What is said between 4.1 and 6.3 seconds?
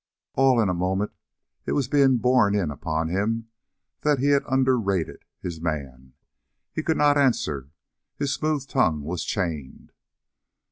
he had underrated his man.